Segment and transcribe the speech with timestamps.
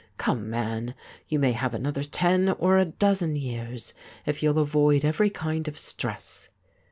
[0.17, 0.95] Come, man,
[1.27, 3.93] you may have another ten or a dozen years,
[4.25, 6.49] if you'll avoid every kind of stress.